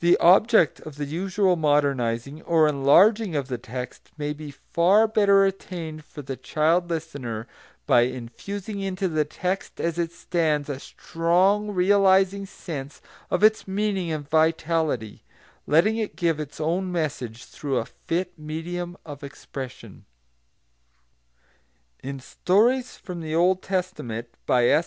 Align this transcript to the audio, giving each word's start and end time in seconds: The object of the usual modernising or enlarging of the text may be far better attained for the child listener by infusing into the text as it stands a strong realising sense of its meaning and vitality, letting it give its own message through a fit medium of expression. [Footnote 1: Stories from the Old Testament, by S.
The 0.00 0.18
object 0.18 0.78
of 0.80 0.96
the 0.96 1.06
usual 1.06 1.56
modernising 1.56 2.42
or 2.42 2.68
enlarging 2.68 3.34
of 3.34 3.48
the 3.48 3.56
text 3.56 4.10
may 4.18 4.34
be 4.34 4.50
far 4.50 5.06
better 5.08 5.46
attained 5.46 6.04
for 6.04 6.20
the 6.20 6.36
child 6.36 6.90
listener 6.90 7.46
by 7.86 8.02
infusing 8.02 8.80
into 8.82 9.08
the 9.08 9.24
text 9.24 9.80
as 9.80 9.98
it 9.98 10.12
stands 10.12 10.68
a 10.68 10.78
strong 10.78 11.70
realising 11.70 12.44
sense 12.44 13.00
of 13.30 13.42
its 13.42 13.66
meaning 13.66 14.12
and 14.12 14.28
vitality, 14.28 15.24
letting 15.66 15.96
it 15.96 16.14
give 16.14 16.38
its 16.38 16.60
own 16.60 16.92
message 16.92 17.46
through 17.46 17.78
a 17.78 17.86
fit 17.86 18.38
medium 18.38 18.98
of 19.06 19.24
expression. 19.24 20.04
[Footnote 22.02 22.10
1: 22.12 22.20
Stories 22.20 22.96
from 22.98 23.22
the 23.22 23.34
Old 23.34 23.62
Testament, 23.62 24.28
by 24.44 24.66
S. 24.68 24.86